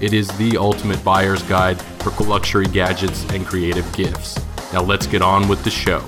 [0.00, 4.38] It is the ultimate buyer's guide for luxury gadgets and creative gifts.
[4.72, 6.02] Now let's get on with the show.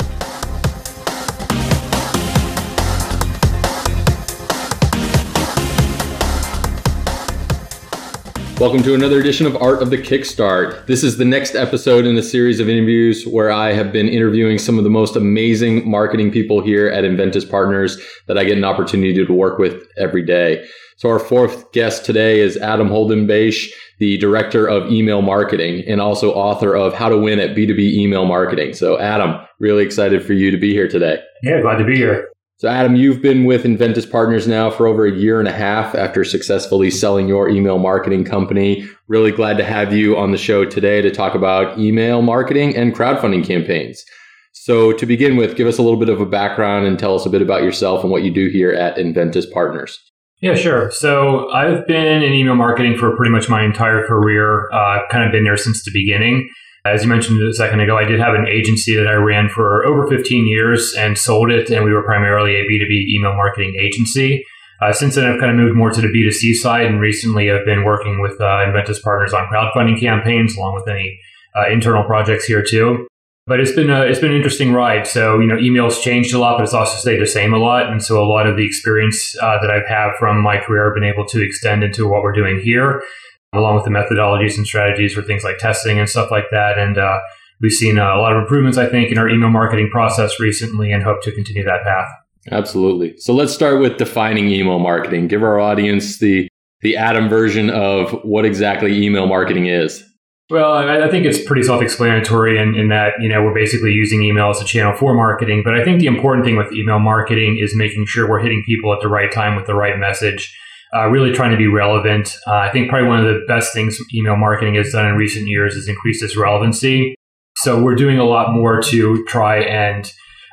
[8.62, 10.86] Welcome to another edition of Art of the Kickstart.
[10.86, 14.56] This is the next episode in a series of interviews where I have been interviewing
[14.56, 18.62] some of the most amazing marketing people here at Enventys Partners that I get an
[18.62, 20.64] opportunity to work with every day.
[20.96, 26.32] So our fourth guest today is Adam Holden-Bache, the director of email marketing and also
[26.32, 28.74] author of How to Win at B2B Email Marketing.
[28.74, 31.20] So Adam, really excited for you to be here today.
[31.42, 32.31] Yeah, glad to be here.
[32.62, 35.96] So, Adam, you've been with Enventys Partners now for over a year and a half
[35.96, 38.88] after successfully selling your email marketing company.
[39.08, 42.94] Really glad to have you on the show today to talk about email marketing and
[42.94, 44.04] crowdfunding campaigns.
[44.52, 47.26] So, to begin with, give us a little bit of a background and tell us
[47.26, 49.98] a bit about yourself and what you do here at Enventys Partners.
[50.40, 50.92] Yeah, sure.
[50.92, 54.70] So, I've been in email marketing for pretty much my entire career.
[54.72, 56.48] Uh, kind of been there since the beginning.
[56.84, 59.86] As you mentioned a second ago, I did have an agency that I ran for
[59.86, 64.44] over 15 years and sold it, and we were primarily a B2B email marketing agency.
[64.80, 67.64] Uh, since then, I've kind of moved more to the B2C side, and recently I've
[67.64, 71.20] been working with uh, Enventys partners on crowdfunding campaigns, along with any
[71.54, 73.06] uh, internal projects here too.
[73.46, 75.06] But it's been a, it's been an interesting ride.
[75.06, 77.92] So you know, emails changed a lot, but it's also stayed the same a lot.
[77.92, 80.94] And so a lot of the experience uh, that I've had from my career, I've
[80.94, 83.02] been able to extend into what we're doing here
[83.52, 86.78] along with the methodologies and strategies for things like testing and stuff like that.
[86.78, 87.20] And uh,
[87.60, 90.90] we've seen uh, a lot of improvements, I think, in our email marketing process recently
[90.90, 92.08] and hope to continue that path.
[92.50, 93.16] Absolutely.
[93.18, 95.28] So let's start with defining email marketing.
[95.28, 96.48] Give our audience the
[96.80, 100.02] the Adam version of what exactly email marketing is.
[100.50, 104.50] Well, I think it's pretty self-explanatory in, in that you know we're basically using email
[104.50, 105.62] as a channel for marketing.
[105.64, 108.92] But I think the important thing with email marketing is making sure we're hitting people
[108.92, 110.58] at the right time with the right message
[110.94, 112.36] uh, really trying to be relevant.
[112.46, 115.48] Uh, I think probably one of the best things email marketing has done in recent
[115.48, 117.14] years is increased its relevancy.
[117.56, 120.10] So we're doing a lot more to try and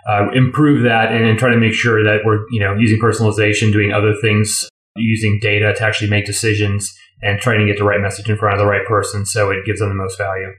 [0.07, 3.71] uh, improve that and, and try to make sure that we're you know using personalization,
[3.71, 8.01] doing other things, using data to actually make decisions, and trying to get the right
[8.01, 10.51] message in front of the right person so it gives them the most value.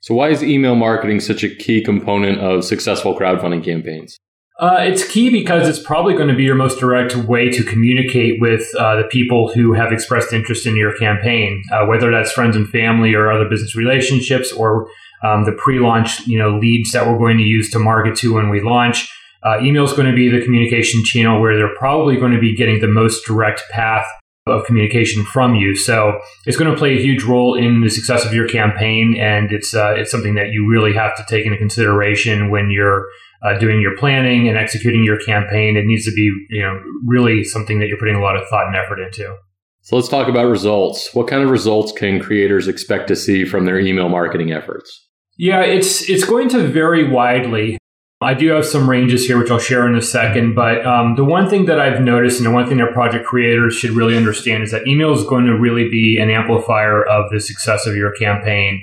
[0.00, 4.16] So why is email marketing such a key component of successful crowdfunding campaigns?
[4.60, 8.38] Uh, it's key because it's probably going to be your most direct way to communicate
[8.42, 12.54] with uh, the people who have expressed interest in your campaign, uh, whether that's friends
[12.54, 14.86] and family or other business relationships or
[15.24, 18.50] um, the pre-launch, you know, leads that we're going to use to market to when
[18.50, 19.10] we launch.
[19.42, 22.54] Uh, email is going to be the communication channel where they're probably going to be
[22.54, 24.06] getting the most direct path
[24.46, 25.74] of communication from you.
[25.74, 29.52] So it's going to play a huge role in the success of your campaign, and
[29.52, 33.06] it's uh, it's something that you really have to take into consideration when you're
[33.42, 35.76] uh, doing your planning and executing your campaign.
[35.76, 38.66] It needs to be, you know, really something that you're putting a lot of thought
[38.66, 39.34] and effort into.
[39.82, 41.14] So let's talk about results.
[41.14, 45.08] What kind of results can creators expect to see from their email marketing efforts?
[45.38, 47.78] Yeah, it's it's going to vary widely.
[48.20, 50.54] I do have some ranges here, which I'll share in a second.
[50.54, 53.74] But um, the one thing that I've noticed, and the one thing that project creators
[53.74, 57.40] should really understand, is that email is going to really be an amplifier of the
[57.40, 58.82] success of your campaign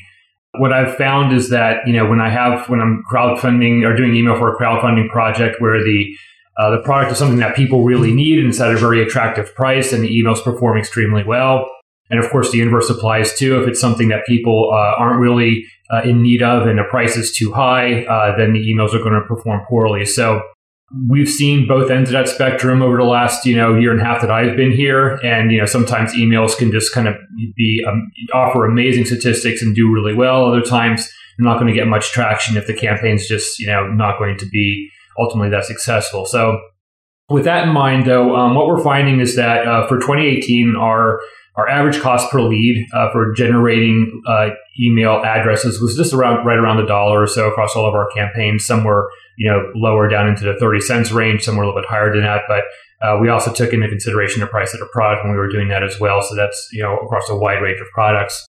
[0.59, 4.15] what I've found is that you know when I have when I'm crowdfunding or doing
[4.15, 6.15] email for a crowdfunding project where the
[6.57, 9.53] uh, the product is something that people really need and it's at a very attractive
[9.55, 11.69] price and the emails perform extremely well.
[12.09, 13.61] And of course, the inverse applies too.
[13.61, 17.15] If it's something that people uh, aren't really uh, in need of and the price
[17.15, 20.05] is too high, uh, then the emails are going to perform poorly.
[20.05, 20.41] So
[21.09, 24.03] we've seen both ends of that spectrum over the last you know year and a
[24.03, 27.15] half that I've been here, and you know sometimes emails can just kind of
[27.55, 30.45] be um, offer amazing statistics and do really well.
[30.45, 33.87] Other times they're not going to get much traction if the campaign's just you know
[33.87, 34.89] not going to be
[35.19, 36.25] ultimately that successful.
[36.25, 36.59] So
[37.29, 41.19] with that in mind, though, um, what we're finding is that uh, for 2018, our
[41.55, 44.49] our average cost per lead uh, for generating uh,
[44.79, 48.07] email addresses was just around right around the dollar or so across all of our
[48.11, 48.63] campaigns.
[48.63, 51.81] Some were you know lower down into the 30 cents range, some were a little
[51.81, 52.63] bit higher than that, but
[53.01, 55.67] uh, we also took into consideration the price of the product when we were doing
[55.69, 56.21] that as well.
[56.21, 58.45] So that's you know across a wide range of products.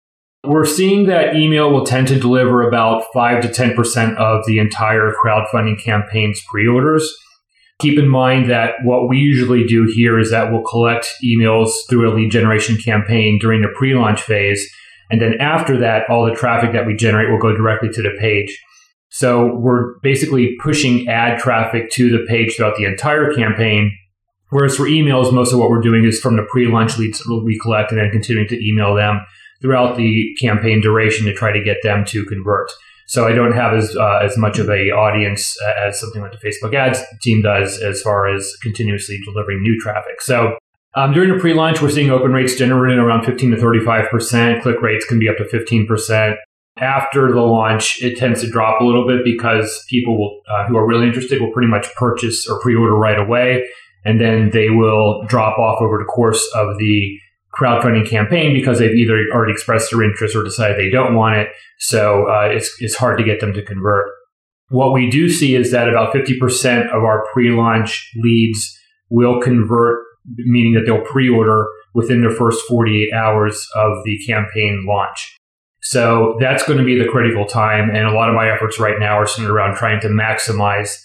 [0.45, 5.13] We're seeing that email will tend to deliver about 5 to 10% of the entire
[5.13, 7.13] crowdfunding campaign's pre orders.
[7.81, 12.11] Keep in mind that what we usually do here is that we'll collect emails through
[12.11, 14.65] a lead generation campaign during the pre launch phase.
[15.11, 18.17] And then after that, all the traffic that we generate will go directly to the
[18.19, 18.57] page.
[19.17, 23.97] So we're basically pushing ad traffic to the page throughout the entire campaign.
[24.51, 27.59] Whereas for emails, most of what we're doing is from the pre launch leads we
[27.59, 29.25] collect and then continuing to email them
[29.63, 32.71] throughout the campaign duration to try to get them to convert.
[33.07, 36.47] So I don't have as uh, as much of a audience as something like the
[36.47, 40.21] Facebook ads team does as far as continuously delivering new traffic.
[40.21, 40.59] So
[40.95, 44.63] um, during the pre-launch, we're seeing open rates generating around 15 to 35 percent.
[44.63, 46.37] Click rates can be up to 15 percent.
[46.79, 50.77] After the launch, it tends to drop a little bit because people will, uh, who
[50.77, 53.65] are really interested will pretty much purchase or pre-order right away,
[54.05, 57.19] and then they will drop off over the course of the
[57.59, 61.49] crowdfunding campaign because they've either already expressed their interest or decided they don't want it.
[61.79, 64.11] So uh, it's, it's hard to get them to convert.
[64.69, 70.05] What we do see is that about 50% of our pre launch leads will convert,
[70.37, 75.36] meaning that they'll pre order within the first 48 hours of the campaign launch.
[75.91, 77.91] So that's going to be the critical time.
[77.91, 81.01] And a lot of my efforts right now are centered around trying to maximize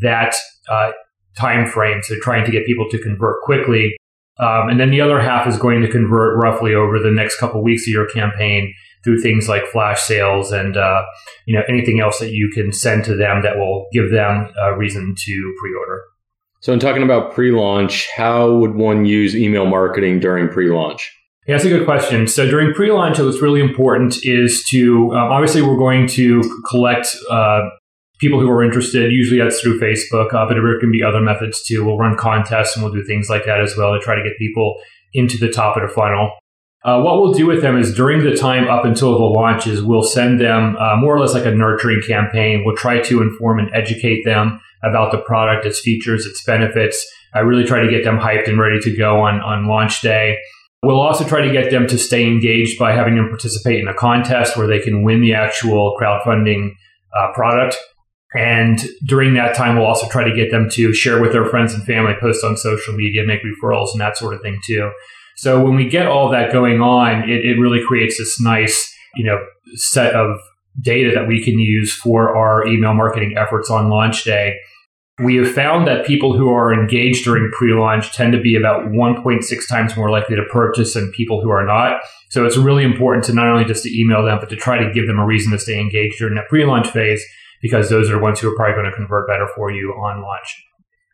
[0.00, 0.34] that
[0.70, 0.92] uh,
[1.36, 2.02] time frame.
[2.02, 3.96] So trying to get people to convert quickly
[4.38, 7.62] um, and then the other half is going to convert roughly over the next couple
[7.62, 8.74] weeks of your campaign
[9.04, 11.02] through things like flash sales and uh,
[11.46, 14.76] you know anything else that you can send to them that will give them a
[14.76, 16.02] reason to pre-order.
[16.60, 21.12] So, in talking about pre-launch, how would one use email marketing during pre-launch?
[21.52, 22.26] Yeah, that's a good question.
[22.28, 26.40] So during pre-launch, what's really important is to um, obviously we're going to
[26.70, 27.68] collect uh,
[28.20, 29.12] people who are interested.
[29.12, 31.84] Usually that's through Facebook, uh, but there can be other methods too.
[31.84, 34.32] We'll run contests and we'll do things like that as well to try to get
[34.38, 34.76] people
[35.12, 36.30] into the top of the funnel.
[36.86, 39.82] Uh, what we'll do with them is during the time up until the launch is
[39.82, 42.62] we'll send them uh, more or less like a nurturing campaign.
[42.64, 47.06] We'll try to inform and educate them about the product, its features, its benefits.
[47.34, 50.38] I really try to get them hyped and ready to go on, on launch day.
[50.82, 53.94] We'll also try to get them to stay engaged by having them participate in a
[53.94, 56.74] contest where they can win the actual crowdfunding
[57.16, 57.76] uh, product.
[58.34, 61.74] And during that time, we'll also try to get them to share with their friends
[61.74, 64.90] and family, post on social media, make referrals, and that sort of thing too.
[65.36, 69.24] So when we get all that going on, it, it really creates this nice, you
[69.24, 69.38] know,
[69.74, 70.38] set of
[70.80, 74.56] data that we can use for our email marketing efforts on launch day.
[75.18, 79.68] We have found that people who are engaged during pre-launch tend to be about 1.6
[79.68, 82.00] times more likely to purchase than people who are not.
[82.30, 84.92] So it's really important to not only just to email them, but to try to
[84.92, 87.22] give them a reason to stay engaged during that pre-launch phase
[87.60, 90.22] because those are the ones who are probably going to convert better for you on
[90.22, 90.64] launch.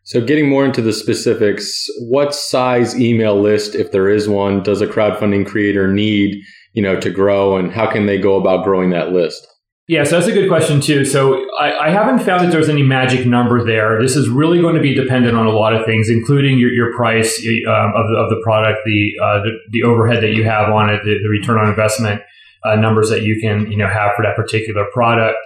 [0.03, 4.81] So, getting more into the specifics, what size email list, if there is one, does
[4.81, 6.41] a crowdfunding creator need,
[6.73, 9.45] you know, to grow, and how can they go about growing that list?
[9.89, 11.03] Yeah, so that's a good question too.
[11.03, 13.99] So I, I, haven't found that there's any magic number there.
[13.99, 16.95] This is really going to be dependent on a lot of things, including your, your
[16.95, 20.69] price um, of, the, of the product, the, uh, the, the overhead that you have
[20.69, 22.21] on it, the, the return on investment
[22.63, 25.37] uh, numbers that you can you know have for that particular product.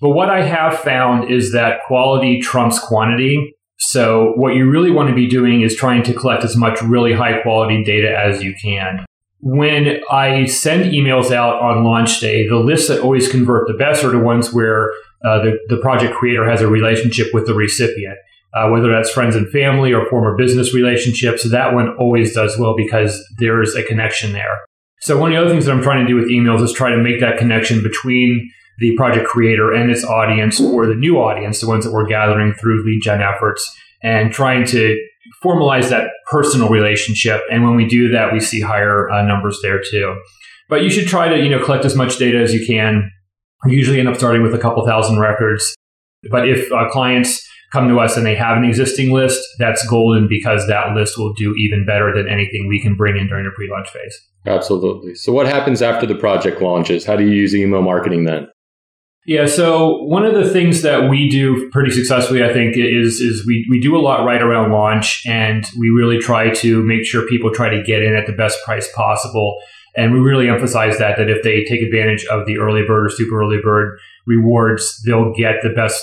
[0.00, 3.54] But what I have found is that quality trumps quantity.
[3.78, 7.12] So what you really want to be doing is trying to collect as much really
[7.12, 9.04] high quality data as you can.
[9.42, 14.04] When I send emails out on launch day, the lists that always convert the best
[14.04, 14.92] are the ones where
[15.24, 18.16] uh, the, the project creator has a relationship with the recipient.
[18.54, 22.76] Uh, whether that's friends and family or former business relationships, that one always does well
[22.76, 24.60] because there's a connection there.
[25.00, 26.90] So one of the other things that I'm trying to do with emails is try
[26.90, 31.60] to make that connection between the project creator and its audience or the new audience,
[31.60, 33.68] the ones that we're gathering through lead gen efforts,
[34.02, 34.96] and trying to
[35.44, 37.42] formalize that personal relationship.
[37.50, 40.16] And when we do that, we see higher uh, numbers there too.
[40.68, 43.10] But you should try to you know collect as much data as you can.
[43.64, 45.74] We usually end up starting with a couple thousand records.
[46.30, 50.28] But if uh, clients come to us and they have an existing list, that's golden
[50.28, 53.50] because that list will do even better than anything we can bring in during the
[53.50, 54.20] pre-launch phase.
[54.46, 55.14] Absolutely.
[55.14, 57.04] So what happens after the project launches?
[57.04, 58.48] How do you use email marketing then?
[59.24, 63.46] Yeah, so one of the things that we do pretty successfully, I think, is is
[63.46, 67.24] we, we do a lot right around launch, and we really try to make sure
[67.28, 69.60] people try to get in at the best price possible.
[69.96, 73.10] And we really emphasize that that if they take advantage of the early bird or
[73.10, 76.02] super early bird rewards, they'll get the best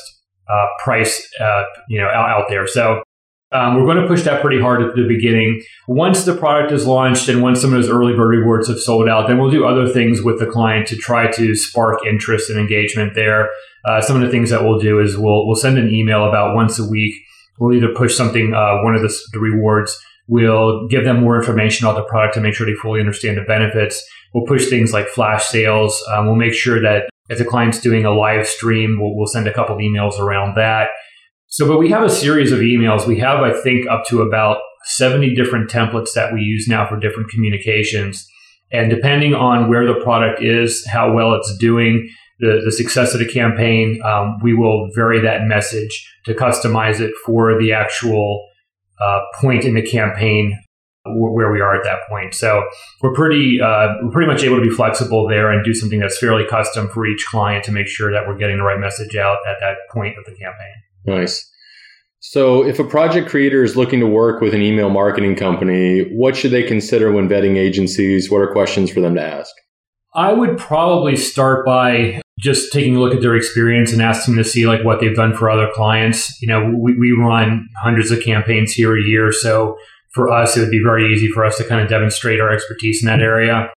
[0.49, 2.67] uh, price, uh, you know, out, out there.
[2.67, 3.03] So
[3.51, 5.63] Um, we're going to push that pretty hard at the beginning.
[5.87, 9.09] Once the product is launched and once some of those early bird rewards have sold
[9.09, 12.59] out, then we'll do other things with the client to try to spark interest and
[12.59, 13.49] engagement there.
[13.85, 16.55] Uh, some of the things that we'll do is we'll we'll send an email about
[16.55, 17.15] once a week.
[17.59, 19.99] We'll either push something, uh, one of the, the rewards.
[20.27, 23.41] We'll give them more information about the product to make sure they fully understand the
[23.41, 24.05] benefits.
[24.33, 26.01] We'll push things like flash sales.
[26.13, 29.47] Um, we'll make sure that if the client's doing a live stream, we'll, we'll send
[29.47, 30.89] a couple emails around that.
[31.49, 33.07] So, but we have a series of emails.
[33.07, 36.99] We have, I think, up to about 70 different templates that we use now for
[36.99, 38.27] different communications.
[38.71, 42.07] And depending on where the product is, how well it's doing,
[42.39, 47.11] the, the success of the campaign, um, we will vary that message to customize it
[47.25, 48.47] for the actual
[49.01, 50.57] uh, point in the campaign
[51.05, 52.35] where we are at that point.
[52.35, 52.63] So
[53.01, 56.19] we're pretty uh, we're pretty much able to be flexible there and do something that's
[56.19, 59.39] fairly custom for each client to make sure that we're getting the right message out
[59.47, 60.75] at that point of the campaign.
[61.09, 61.49] Nice.
[62.21, 66.35] So, if a project creator is looking to work with an email marketing company, what
[66.35, 68.29] should they consider when vetting agencies?
[68.29, 69.51] What are questions for them to ask?
[70.13, 74.43] I would probably start by just taking a look at their experience and asking to
[74.43, 76.41] see like what they've done for other clients.
[76.41, 79.77] You know, we, we run hundreds of campaigns here a year, so
[80.11, 83.01] for us, it would be very easy for us to kind of demonstrate our expertise
[83.01, 83.71] in that area.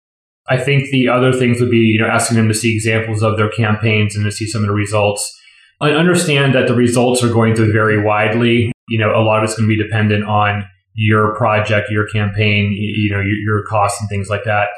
[0.49, 3.37] I think the other things would be, you know, asking them to see examples of
[3.37, 5.39] their campaigns and to see some of the results.
[5.83, 8.73] I understand that the results are going to vary widely.
[8.89, 12.71] You know, a lot of it's going to be dependent on your project, your campaign,
[12.73, 14.69] you know, your, your costs and things like that.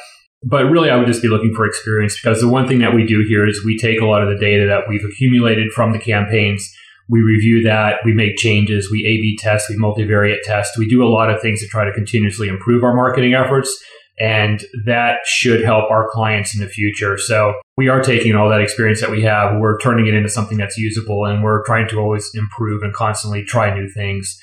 [0.43, 3.07] But really, I would just be looking for experience because the one thing that we
[3.07, 5.99] do here is we take a lot of the data that we've accumulated from the
[5.99, 6.71] campaigns,
[7.09, 10.79] we review that, we make changes, we A B test, we multivariate test.
[10.79, 13.79] We do a lot of things to try to continuously improve our marketing efforts.
[14.18, 17.18] And that should help our clients in the future.
[17.18, 20.56] So we are taking all that experience that we have, we're turning it into something
[20.56, 24.38] that's usable, and we're trying to always improve and constantly try new things.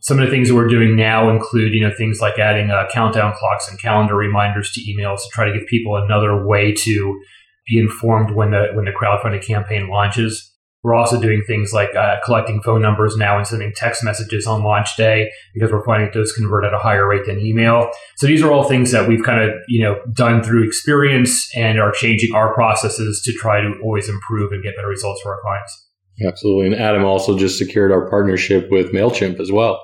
[0.00, 2.86] Some of the things that we're doing now include, you know, things like adding uh,
[2.92, 7.20] countdown clocks and calendar reminders to emails to try to give people another way to
[7.66, 10.52] be informed when the when the crowdfunding campaign launches.
[10.86, 14.62] We're also doing things like uh, collecting phone numbers now and sending text messages on
[14.62, 17.90] launch day because we're finding those convert at a higher rate than email.
[18.18, 21.80] So these are all things that we've kind of you know done through experience and
[21.80, 25.40] are changing our processes to try to always improve and get better results for our
[25.42, 25.88] clients.
[26.24, 26.66] Absolutely.
[26.66, 29.82] And Adam also just secured our partnership with MailChimp as well.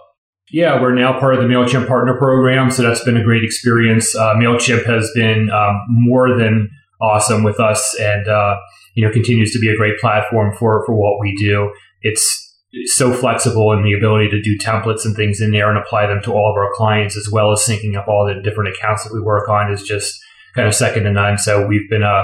[0.53, 2.71] Yeah, we're now part of the MailChimp partner program.
[2.71, 4.15] So that's been a great experience.
[4.15, 6.71] Uh, MailChimp has been um, more than
[7.03, 8.57] awesome with us and uh,
[8.95, 11.73] you know continues to be a great platform for for what we do.
[12.03, 12.51] It's
[12.87, 16.23] so flexible in the ability to do templates and things in there and apply them
[16.23, 19.13] to all of our clients, as well as syncing up all the different accounts that
[19.13, 20.19] we work on, is just
[20.55, 21.37] kind of second to none.
[21.37, 22.23] So we've been uh,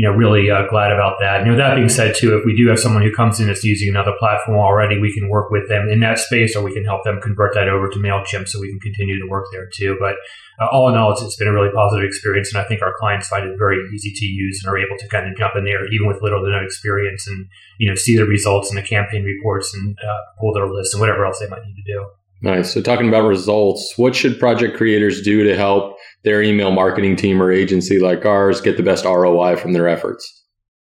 [0.00, 1.44] you know, really uh, glad about that.
[1.44, 3.62] You know, that being said, too, if we do have someone who comes in that's
[3.62, 6.86] using another platform already, we can work with them in that space, or we can
[6.86, 9.98] help them convert that over to Mailchimp, so we can continue to work there too.
[10.00, 10.14] But
[10.58, 12.94] uh, all in all, it's, it's been a really positive experience, and I think our
[12.98, 15.64] clients find it very easy to use and are able to kind of jump in
[15.64, 18.82] there, even with little to no experience, and you know, see the results and the
[18.82, 22.06] campaign reports and uh, pull their lists and whatever else they might need to do.
[22.40, 22.72] Nice.
[22.72, 27.42] So, talking about results, what should project creators do to help their email marketing team
[27.42, 30.28] or agency like ours get the best ROI from their efforts?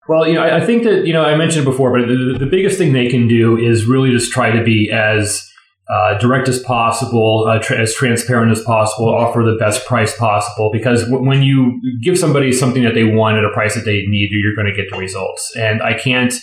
[0.09, 2.79] Well, you know, I think that you know I mentioned before, but the, the biggest
[2.79, 5.47] thing they can do is really just try to be as
[5.89, 10.71] uh, direct as possible, uh, tra- as transparent as possible, offer the best price possible.
[10.73, 14.03] Because w- when you give somebody something that they want at a price that they
[14.07, 15.55] need, you're going to get the results.
[15.57, 16.35] And I can't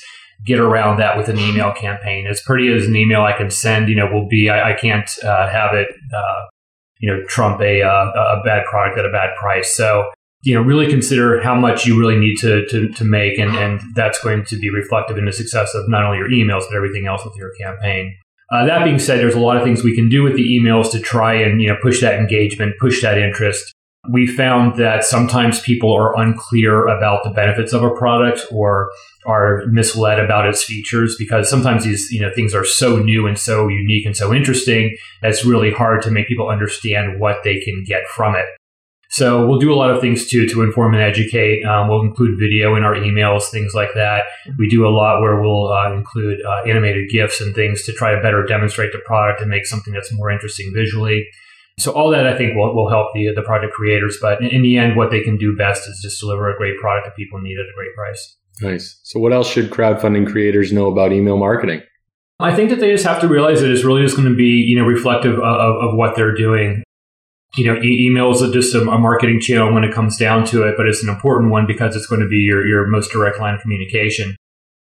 [0.45, 2.27] get around that with an email campaign.
[2.27, 4.49] As pretty as an email I can send, you know, will be.
[4.49, 6.45] I, I can't uh, have it, uh,
[6.99, 9.75] you know, trump a uh, a bad product at a bad price.
[9.75, 10.09] So
[10.43, 13.81] you know, really consider how much you really need to to, to make, and and
[13.95, 17.07] that's going to be reflective in the success of not only your emails but everything
[17.07, 18.15] else with your campaign.
[18.51, 20.91] Uh, that being said, there's a lot of things we can do with the emails
[20.91, 23.73] to try and you know push that engagement, push that interest
[24.09, 28.91] we found that sometimes people are unclear about the benefits of a product or
[29.25, 33.37] are misled about its features because sometimes these you know things are so new and
[33.37, 37.59] so unique and so interesting that it's really hard to make people understand what they
[37.59, 38.45] can get from it.
[39.09, 41.63] So we'll do a lot of things too to inform and educate.
[41.63, 44.23] Um, we'll include video in our emails, things like that.
[44.57, 48.13] We do a lot where we'll uh, include uh, animated GIFs and things to try
[48.13, 51.29] to better demonstrate the product and make something that's more interesting visually.
[51.77, 54.17] So all that I think will, will help the the project creators.
[54.21, 56.79] But in, in, the end, what they can do best is just deliver a great
[56.79, 58.37] product that people need at a great price.
[58.61, 58.99] Nice.
[59.03, 61.81] So what else should crowdfunding creators know about email marketing?
[62.39, 64.63] I think that they just have to realize that it's really just going to be
[64.67, 66.83] you know reflective of, of what they're doing.
[67.57, 70.63] You know, e- emails are just a, a marketing channel when it comes down to
[70.63, 73.39] it, but it's an important one because it's going to be your, your most direct
[73.39, 74.35] line of communication.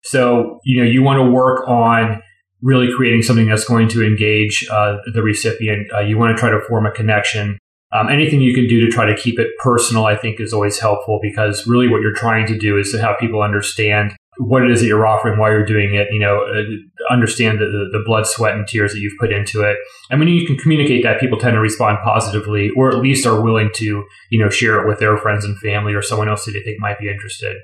[0.03, 2.23] So, you know, you want to work on
[2.65, 5.87] really creating something that's going to engage uh, the recipient.
[5.93, 7.59] Uh, you want to try to form a connection.
[7.93, 10.79] Um, anything you can do to try to keep it personal, I think, is always
[10.79, 14.71] helpful because really what you're trying to do is to have people understand what it
[14.71, 18.27] is that you're offering, why you're doing it, you know, uh, understand the, the, blood,
[18.27, 19.77] sweat, and tears that you've put into it.
[20.09, 23.41] And when you can communicate that, people tend to respond positively or at least are
[23.41, 26.51] willing to, you know, share it with their friends and family or someone else that
[26.51, 27.55] they think might be interested.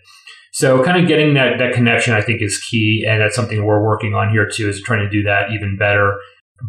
[0.51, 3.05] So kind of getting that, that connection, I think, is key.
[3.07, 6.13] And that's something we're working on here too, is trying to do that even better.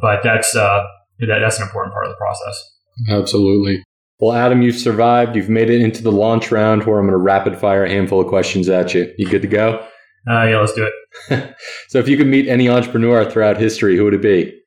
[0.01, 0.85] But that's, uh,
[1.21, 2.71] that, that's an important part of the process.
[3.09, 3.83] Absolutely.
[4.21, 5.35] Well, Adam, you've survived.
[5.35, 8.21] You've made it into the launch round where I'm going to rapid fire a handful
[8.21, 9.12] of questions at you.
[9.19, 9.85] You good to go?
[10.31, 11.57] Uh, yeah, let's do it.
[11.89, 14.62] so, if you could meet any entrepreneur throughout history, who would it be?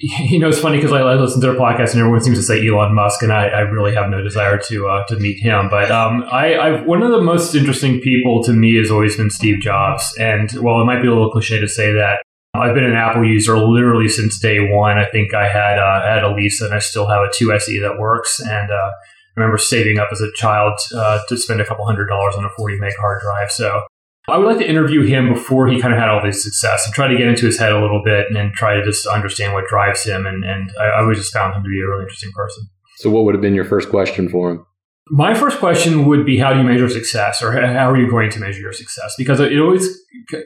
[0.00, 2.44] You know, it's funny because I, I, listen to their podcast and everyone seems to
[2.44, 5.68] say Elon Musk, and I, I really have no desire to uh, to meet him.
[5.68, 9.30] But um, I, I've, one of the most interesting people to me has always been
[9.30, 10.14] Steve Jobs.
[10.18, 12.22] And while it might be a little cliche to say that,
[12.54, 14.98] I've been an Apple user literally since day one.
[14.98, 17.98] I think I had uh, had a Lisa, and I still have a 2SE that
[17.98, 18.40] works.
[18.40, 22.06] And uh, I remember saving up as a child uh, to spend a couple hundred
[22.06, 23.50] dollars on a 40 meg hard drive.
[23.50, 23.82] So
[24.28, 26.94] I would like to interview him before he kind of had all this success and
[26.94, 29.54] try to get into his head a little bit and then try to just understand
[29.54, 30.26] what drives him.
[30.26, 32.68] And, and I, I always just found him to be a really interesting person.
[32.96, 34.66] So, what would have been your first question for him?
[35.10, 38.30] My first question would be how do you measure success or how are you going
[38.30, 39.14] to measure your success?
[39.16, 39.88] Because it always,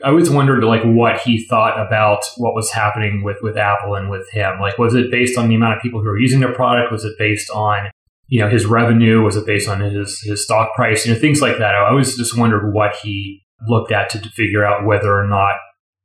[0.05, 4.09] I always wondered like what he thought about what was happening with, with Apple and
[4.09, 4.61] with him.
[4.61, 6.93] Like, was it based on the amount of people who were using their product?
[6.93, 7.89] Was it based on
[8.27, 11.41] you know his revenue was it based on his his stock price you know things
[11.41, 15.17] like that i always just wondered what he looked at to, to figure out whether
[15.17, 15.55] or not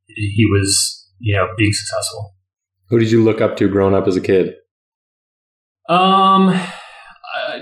[0.07, 2.35] he was, you know, being successful.
[2.89, 4.55] Who did you look up to growing up as a kid?
[5.87, 7.59] Um, uh,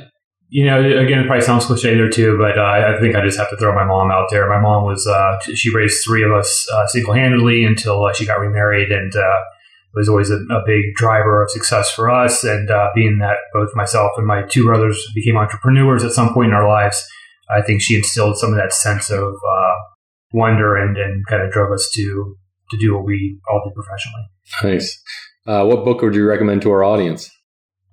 [0.49, 3.37] you know, again, it probably sounds cliche there too, but uh, I think I just
[3.37, 4.47] have to throw my mom out there.
[4.49, 8.25] My mom was, uh, she raised three of us uh, single handedly until uh, she
[8.25, 9.39] got remarried and uh,
[9.93, 12.45] was always a, a, big driver of success for us.
[12.45, 16.53] And being that both myself and my two brothers became entrepreneurs at some point in
[16.53, 17.05] our lives,
[17.49, 19.73] I think she instilled some of that sense of uh,
[20.33, 22.35] wonder and, and kind of drove us to
[22.71, 24.23] to do what we all do professionally.
[24.63, 25.01] Nice.
[25.45, 27.29] Uh, what book would you recommend to our audience?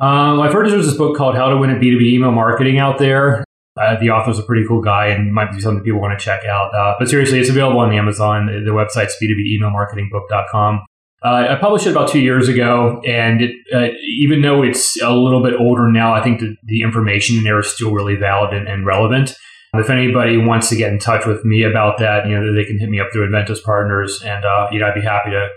[0.01, 2.99] Um, I've heard there's this book called How to Win at B2B Email Marketing out
[2.99, 3.45] there.
[3.81, 6.45] Uh, the author's a pretty cool guy and might be something people want to check
[6.45, 6.75] out.
[6.75, 8.47] Uh, but seriously, it's available on Amazon.
[8.47, 10.85] The website's b2bemailmarketingbook.com.
[11.25, 15.11] Uh, I published it about two years ago, and it, uh, even though it's a
[15.11, 18.53] little bit older now, I think the, the information in there is still really valid
[18.53, 19.35] and, and, relevant.
[19.73, 22.79] If anybody wants to get in touch with me about that, you know, they can
[22.79, 25.49] hit me up through Enventys Partners, and uh, you know, I'd be happy to,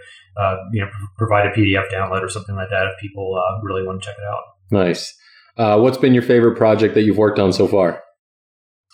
[0.42, 3.86] uh, you know, provide a PDF download or something like that if people uh, really
[3.86, 4.44] want to check it out.
[4.72, 5.14] Nice.
[5.58, 8.02] Uh, what's been your favorite project that you've worked on so far?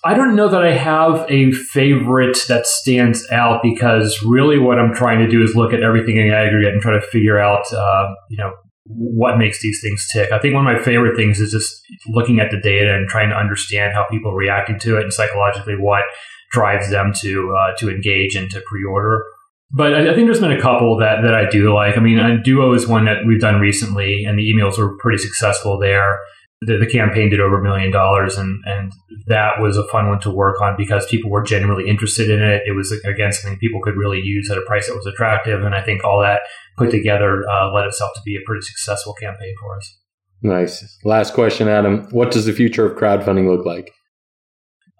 [0.06, 4.94] I don't know that I have a favorite that stands out because really what I'm
[4.94, 8.13] trying to do is look at everything in aggregate and try to figure out, uh,
[8.30, 8.52] you know,
[8.86, 10.30] what makes these things tick.
[10.34, 13.30] I think one of my favorite things is just looking at the data and trying
[13.30, 16.04] to understand how people are reacting to it and psychologically what
[16.52, 19.24] drives them to uh, to engage and to pre-order.
[19.72, 21.98] But I, I, think there's been a couple that, that I do like.
[21.98, 25.80] I mean, Duo is one that we've done recently, and the emails were pretty successful
[25.80, 26.20] there
[26.65, 28.91] the, the campaign did over a million dollars, and and
[29.28, 32.63] that was a fun one to work on because people were genuinely interested in it.
[32.65, 35.76] It was again something people could really use at a price that was attractive, and
[35.76, 36.41] I think all that
[36.78, 39.97] put together uh, led itself to be a pretty successful campaign for us.
[40.41, 40.99] Nice.
[41.06, 42.08] Last question, Adam.
[42.12, 43.91] What does the future of crowdfunding look like?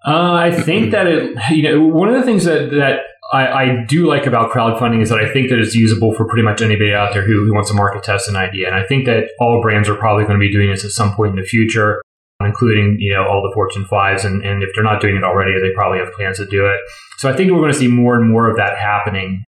[0.06, 3.00] Uh, I think that it, you know, one of the things that that
[3.34, 6.44] I, I, do like about crowdfunding is that I think that it's usable for pretty
[6.44, 8.68] much anybody out there who, who wants to market test an idea.
[8.68, 11.12] And I think that all brands are probably going to be doing this at some
[11.16, 12.00] point in the future,
[12.40, 14.24] including, you know, all the Fortune fives.
[14.24, 16.78] And, and if they're not doing it already, they probably have plans to do it.
[17.18, 19.42] So I think we're going to see more and more of that happening.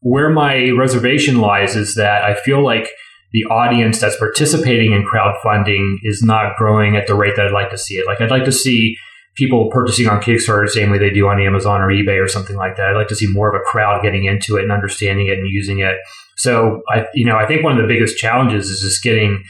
[0.00, 2.88] Where my reservation lies is that I feel like
[3.32, 7.70] the audience that's participating in crowdfunding is not growing at the rate that I'd like
[7.70, 8.06] to see it.
[8.06, 8.96] Like I'd like to see
[9.38, 12.56] people purchasing on Kickstarter the same way they do on Amazon or eBay or something
[12.56, 12.88] like that.
[12.88, 15.48] I'd like to see more of a crowd getting into it and understanding it and
[15.48, 15.96] using it.
[16.36, 19.44] So I, you know, I think one of the biggest challenges is just getting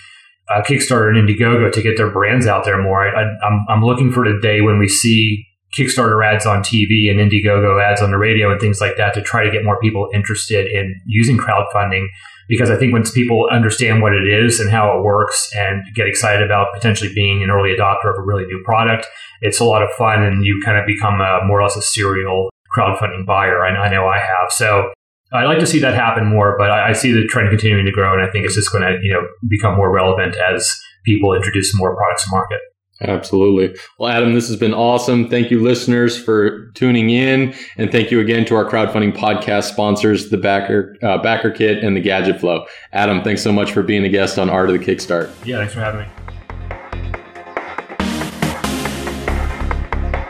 [0.50, 3.08] uh, Kickstarter and Indiegogo to get their brands out there more.
[3.08, 5.46] I, I'm, I'm looking for the day when we see
[5.78, 9.22] Kickstarter ads on TV and Indiegogo ads on the radio and things like that to
[9.22, 12.08] try to get more people interested in using crowdfunding
[12.48, 16.06] because I think once people understand what it is and how it works and get
[16.06, 19.06] excited about potentially being an early adopter of a really new product,
[19.42, 21.82] it's a lot of fun and you kind of become a, more or less a
[21.82, 23.64] serial crowdfunding buyer.
[23.64, 24.50] I, I know I have.
[24.50, 24.90] So
[25.32, 27.92] I'd like to see that happen more, but I, I see the trend continuing to
[27.92, 31.34] grow, and I think it's just going to you know become more relevant as people
[31.34, 32.60] introduce more products to market.
[33.00, 33.78] Absolutely.
[33.98, 35.28] Well, Adam, this has been awesome.
[35.28, 37.54] Thank you, listeners, for tuning in.
[37.76, 41.96] And thank you again to our crowdfunding podcast sponsors, the Backer, uh, Backer Kit and
[41.96, 42.66] the Gadget Flow.
[42.92, 45.30] Adam, thanks so much for being a guest on Art of the Kickstart.
[45.44, 46.08] Yeah, thanks for having me.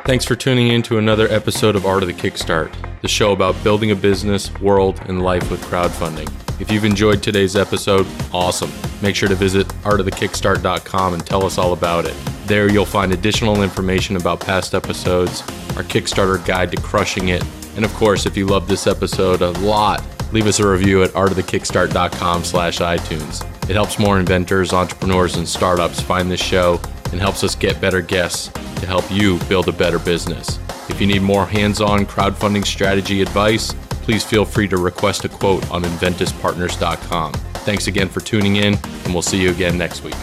[0.04, 3.62] Thanks for tuning in to another episode of Art of the Kickstart, the show about
[3.62, 6.30] building a business, world, and life with crowdfunding.
[6.60, 8.72] If you've enjoyed today's episode, awesome.
[9.02, 12.14] Make sure to visit artofthekickstart.com and tell us all about it.
[12.48, 15.42] There you'll find additional information about past episodes,
[15.76, 17.44] our Kickstarter guide to crushing it,
[17.76, 21.10] and of course, if you love this episode a lot, leave us a review at
[21.10, 23.44] artofthekickstart.com slash iTunes.
[23.68, 26.80] It helps more inventors, entrepreneurs, and startups find this show
[27.12, 28.48] and helps us get better guests
[28.80, 30.58] to help you build a better business.
[30.88, 35.28] If you need more hands on crowdfunding strategy advice, please feel free to request a
[35.28, 37.34] quote on enventyspartners.com.
[37.34, 40.16] Thanks again for tuning in, and we'll see you again next week.